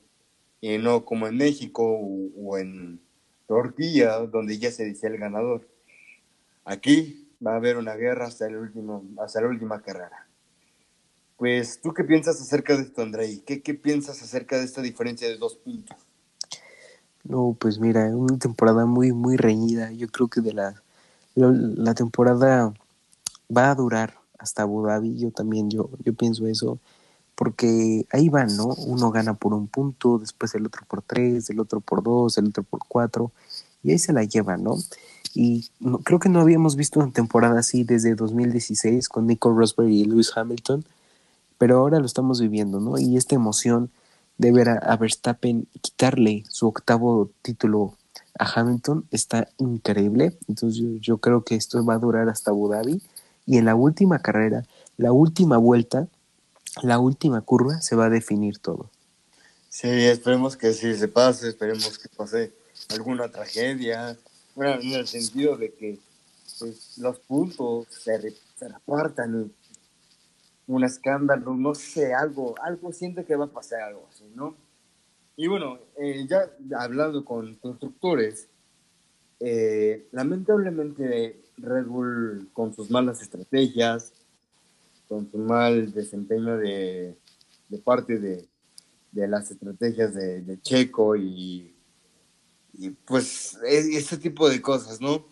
[0.61, 3.01] y no como en México o, en
[3.47, 5.67] Turquía, donde ya se dice el ganador.
[6.63, 10.27] Aquí va a haber una guerra hasta, el último, hasta la última carrera.
[11.35, 13.39] Pues, ¿tú qué piensas acerca de esto, Andrei?
[13.39, 15.97] ¿Qué, ¿Qué piensas acerca de esta diferencia de dos puntos?
[17.23, 19.91] No, pues mira, una temporada muy, muy reñida.
[19.91, 20.83] Yo creo que de la,
[21.35, 22.73] la temporada
[23.55, 25.17] va a durar hasta Abu Dhabi.
[25.17, 26.79] Yo también, yo, yo pienso eso.
[27.35, 28.67] Porque ahí van, ¿no?
[28.67, 32.47] Uno gana por un punto, después el otro por tres, el otro por dos, el
[32.47, 33.31] otro por cuatro.
[33.81, 34.75] Y ahí se la llevan, ¿no?
[35.33, 39.89] Y no, creo que no habíamos visto una temporada así desde 2016 con Nico Rosberg
[39.89, 40.85] y Lewis Hamilton.
[41.57, 42.99] Pero ahora lo estamos viviendo, ¿no?
[42.99, 43.89] Y esta emoción
[44.37, 47.95] de ver a, a Verstappen quitarle su octavo título
[48.39, 50.37] a Hamilton está increíble.
[50.47, 53.01] Entonces yo, creo que esto va a durar hasta Abu Dhabi.
[53.45, 54.65] Y en la última carrera,
[54.97, 56.07] la última vuelta,
[56.81, 58.89] la última curva, se va a definir todo.
[59.69, 62.53] Sí, esperemos que sí se pase, esperemos que pase
[62.89, 64.17] alguna tragedia.
[64.55, 65.99] Bueno, en el sentido de que
[66.59, 69.51] pues, los puntos se, se repartan
[70.67, 74.55] un escándalo, no sé, algo, algo siento que va a pasar algo así, ¿no?
[75.35, 78.47] Y bueno, eh, ya hablando con constructores,
[79.39, 84.13] eh, lamentablemente Red Bull con sus malas estrategias,
[85.07, 87.15] con su mal desempeño de,
[87.69, 88.47] de parte de,
[89.13, 91.69] las estrategias de, Checo y,
[93.05, 95.27] pues ese tipo de cosas, ¿no?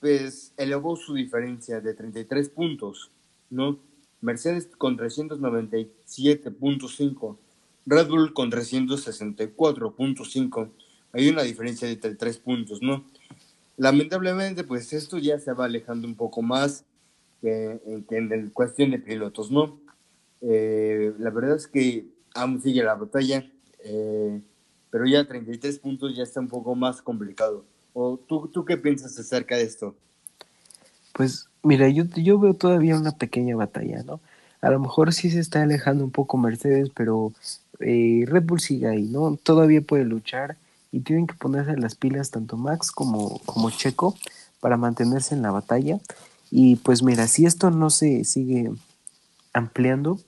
[0.00, 3.10] Pues elevó su diferencia de 33 puntos,
[3.48, 3.78] ¿no?
[4.20, 7.38] Mercedes con 397.5,
[7.86, 10.70] Red Bull con 364.5.
[11.12, 13.04] Hay una diferencia de 3 puntos, ¿no?
[13.82, 16.84] Lamentablemente, pues esto ya se va alejando un poco más
[17.40, 19.80] que, que en el cuestión de pilotos, ¿no?
[20.40, 23.44] Eh, la verdad es que aún sigue la batalla,
[23.82, 24.40] eh,
[24.88, 27.64] pero ya 33 puntos ya está un poco más complicado.
[27.92, 29.96] ¿O tú, tú qué piensas acerca de esto?
[31.12, 34.20] Pues mira, yo, yo veo todavía una pequeña batalla, ¿no?
[34.60, 37.32] A lo mejor sí se está alejando un poco Mercedes, pero
[37.80, 39.36] eh, Red Bull sigue ahí, ¿no?
[39.42, 40.56] Todavía puede luchar
[40.92, 44.14] y tienen que ponerse las pilas tanto Max como, como Checo
[44.60, 45.98] para mantenerse en la batalla.
[46.50, 48.70] Y pues mira, si esto no se sigue
[49.54, 50.20] ampliando,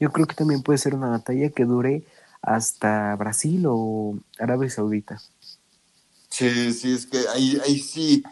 [0.00, 2.02] yo creo que también puede ser una batalla que dure
[2.42, 5.22] hasta Brasil o Arabia Saudita.
[6.28, 8.22] Sí, sí, es que ahí, ahí sí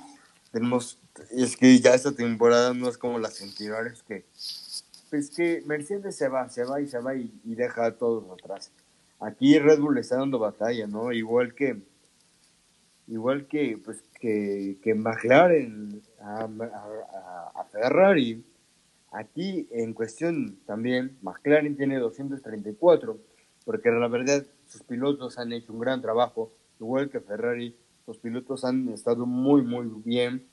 [0.53, 0.99] tenemos
[1.31, 4.27] es que ya esta temporada no es como las anteriores que
[5.11, 8.25] pues que Mercedes se va, se va y se va y, y, deja a todos
[8.31, 8.71] atrás.
[9.21, 11.13] Aquí Red Bull le está dando batalla, ¿no?
[11.13, 11.81] Igual que
[13.09, 16.49] igual que pues que, que McLaren a,
[17.55, 18.45] a, Ferrari.
[19.13, 23.17] Aquí en cuestión también McLaren tiene 234,
[23.65, 27.77] porque la verdad sus pilotos han hecho un gran trabajo, igual que Ferrari,
[28.07, 30.45] los pilotos han estado muy muy bien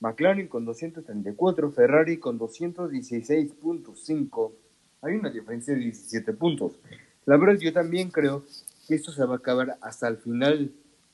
[0.00, 4.52] McLaren con 234, Ferrari con 216.5.
[5.02, 6.78] Hay una diferencia de 17 puntos.
[7.28, 8.42] La verdad, yo también creo
[8.86, 10.72] que esto se va a acabar hasta el final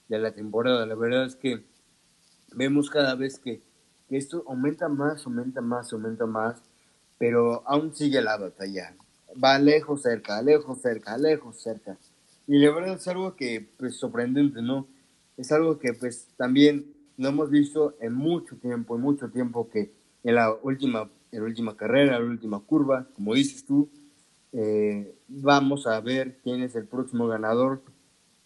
[0.09, 0.87] de la temporada.
[0.87, 1.65] La verdad es que
[2.55, 3.61] vemos cada vez que,
[4.09, 6.63] que esto aumenta más, aumenta más, aumenta más,
[7.19, 8.95] pero aún sigue la batalla.
[9.43, 11.99] Va lejos, cerca, lejos, cerca, lejos, cerca.
[12.47, 14.87] Y la verdad es algo que, pues, sorprendente, ¿no?
[15.37, 19.91] Es algo que, pues, también no hemos visto en mucho tiempo, en mucho tiempo que
[20.23, 23.91] en la última, en última carrera, en la última curva, como dices tú,
[24.55, 27.83] eh, vamos a ver quién es el próximo ganador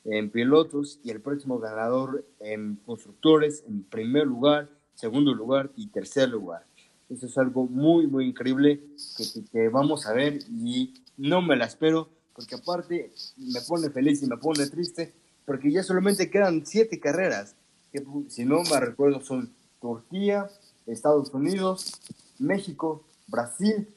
[0.05, 6.31] en pilotos y el próximo ganador en constructores, en primer lugar, segundo lugar y tercer
[6.31, 6.65] lugar.
[7.11, 8.81] Eso es algo muy, muy increíble
[9.17, 13.91] que, que, que vamos a ver y no me la espero porque aparte me pone
[13.91, 15.13] feliz y me pone triste
[15.45, 17.55] porque ya solamente quedan siete carreras
[17.93, 20.49] que si no me recuerdo son Turquía,
[20.87, 21.93] Estados Unidos,
[22.39, 23.89] México, Brasil,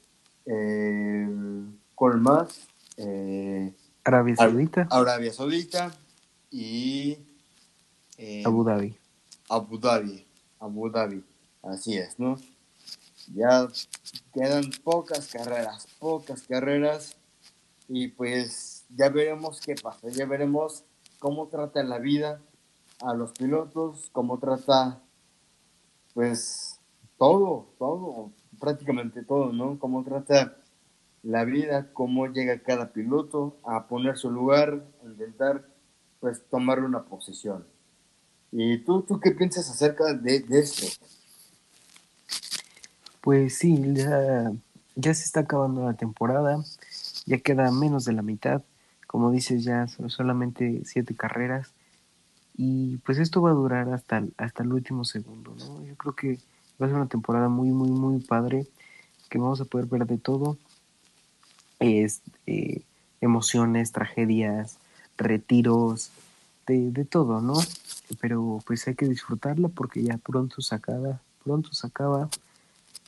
[0.46, 1.28] eh,
[2.02, 2.68] ¿cuál más?
[2.98, 4.88] Eh, Arabia Saudita.
[4.90, 5.92] Arabia Saudita
[6.50, 7.16] y
[8.18, 8.98] eh, Abu Dhabi.
[9.48, 10.26] Abu Dhabi,
[10.60, 11.24] Abu Dhabi,
[11.62, 12.40] así es, ¿no?
[13.36, 13.68] Ya
[14.34, 17.18] quedan pocas carreras, pocas carreras
[17.88, 20.84] y pues ya veremos qué pasa, ya veremos
[21.20, 22.42] cómo trata la vida
[23.02, 25.04] a los pilotos, cómo trata,
[26.16, 26.80] pues,
[27.20, 29.78] todo, todo, prácticamente todo, ¿no?
[29.78, 30.58] Cómo trata
[31.24, 35.68] la vida, cómo llega cada piloto a poner su lugar, a intentar,
[36.20, 37.66] pues, tomar una posición.
[38.52, 40.88] ¿Y tú, tú qué piensas acerca de, de esto?
[43.22, 44.52] Pues sí, ya,
[44.96, 46.58] se está acabando la temporada,
[47.28, 48.64] ya queda menos de la mitad,
[49.06, 51.72] como dices, ya son solamente siete carreras
[52.58, 55.86] y pues esto va a durar hasta, hasta el último segundo, ¿no?
[55.86, 56.40] Yo creo que
[56.82, 58.68] va a ser una temporada muy, muy, muy padre,
[59.30, 60.58] que vamos a poder ver de todo.
[61.82, 62.82] Es, eh,
[63.20, 64.78] emociones, tragedias,
[65.18, 66.12] retiros,
[66.68, 67.56] de, de todo, ¿no?
[68.20, 72.30] Pero pues hay que disfrutarla porque ya pronto se acaba, pronto se acaba.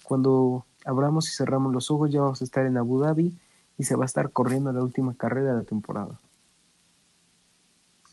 [0.04, 3.34] Cuando abramos y cerramos los ojos ya vamos a estar en Abu Dhabi
[3.78, 6.20] y se va a estar corriendo la última carrera de la temporada.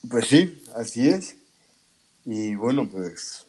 [0.08, 1.36] Pues sí, así es.
[2.24, 3.46] Y bueno, pues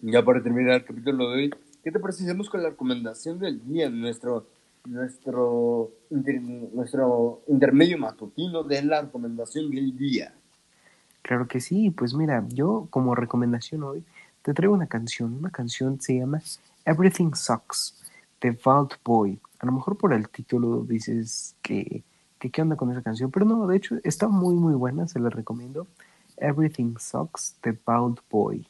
[0.00, 3.90] ya para terminar el capítulo de hoy, ¿qué te parece con la recomendación del día,
[3.90, 4.46] nuestro,
[4.84, 10.34] nuestro, nuestro intermedio matutino de la recomendación del día?
[11.22, 14.04] Claro que sí, pues mira, yo como recomendación hoy
[14.42, 16.40] te traigo una canción, una canción se llama
[16.84, 17.94] Everything Sucks,
[18.40, 19.38] de Vault Boy.
[19.58, 22.02] A lo mejor por el título dices que,
[22.38, 25.20] que qué onda con esa canción, pero no, de hecho está muy muy buena, se
[25.20, 25.86] la recomiendo.
[26.38, 28.66] Everything Sucks, de Vault Boy.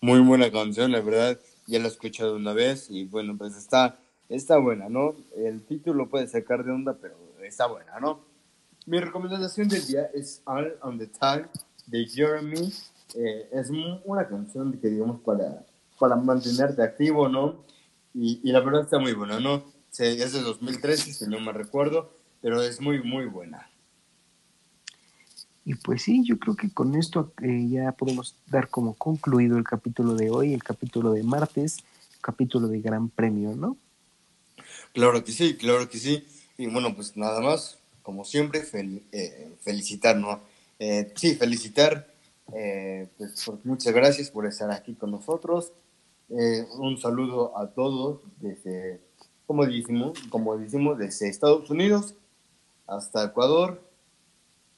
[0.00, 3.98] Muy buena canción, la verdad, ya la he escuchado una vez y bueno, pues está,
[4.28, 5.14] está buena, ¿no?
[5.36, 8.20] El título puede sacar de onda, pero está buena, ¿no?
[8.86, 11.46] Mi recomendación del día es All on the Time
[11.86, 12.72] de Jeremy.
[13.14, 13.70] Eh, es
[14.04, 15.64] una canción que digamos para,
[15.98, 17.64] para mantenerte activo, ¿no?
[18.14, 19.62] Y, y la verdad está muy buena, ¿no?
[19.98, 23.68] es de 2013, si no me recuerdo, pero es muy, muy buena.
[25.64, 29.64] Y pues sí, yo creo que con esto eh, ya podemos dar como concluido el
[29.64, 31.78] capítulo de hoy, el capítulo de martes,
[32.20, 33.76] capítulo de Gran Premio, ¿no?
[34.92, 36.26] Claro que sí, claro que sí.
[36.56, 38.62] Y bueno, pues nada más, como siempre,
[39.12, 40.40] eh, felicitar, ¿no?
[40.78, 42.08] Eh, sí, felicitar,
[42.46, 45.72] pues muchas gracias por estar aquí con nosotros.
[46.28, 49.00] un saludo a todos desde,
[49.46, 52.14] como decimos, como decimos, desde Estados Unidos
[52.86, 53.80] hasta Ecuador,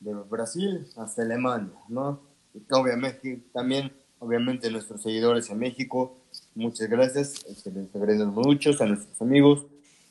[0.00, 2.20] de Brasil hasta Alemania, ¿no?
[2.54, 6.16] Y obviamente, también, obviamente, nuestros seguidores en México,
[6.54, 9.66] muchas gracias, este, les agradecemos mucho a nuestros amigos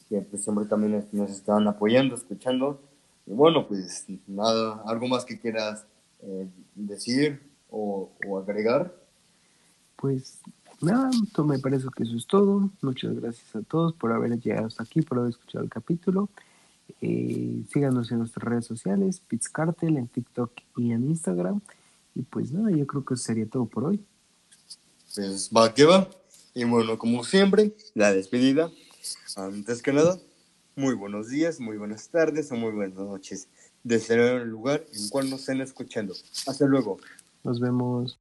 [0.10, 2.82] que pues, siempre también nos están apoyando, escuchando.
[3.26, 5.86] Y bueno, pues nada, algo más que quieras
[6.22, 8.94] eh, decir o, o agregar.
[9.96, 10.40] Pues
[10.82, 11.12] nada,
[11.46, 12.70] me parece que eso es todo.
[12.82, 16.30] Muchas gracias a todos por haber llegado hasta aquí, por haber escuchado el capítulo.
[17.02, 21.62] Eh, síganos en nuestras redes sociales, Cartel en TikTok y en Instagram.
[22.16, 24.04] Y pues nada, yo creo que eso sería todo por hoy.
[25.14, 26.10] Pues va que va.
[26.54, 28.72] Y bueno, como siempre, la despedida.
[29.36, 30.20] Antes que nada,
[30.76, 33.48] muy buenos días, muy buenas tardes o muy buenas noches.
[33.84, 36.14] Desde el lugar en cual nos estén escuchando.
[36.46, 37.00] Hasta luego.
[37.44, 38.20] Nos vemos.